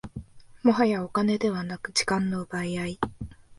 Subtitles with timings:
[0.63, 2.99] もはやお金ではなく時間の奪い合い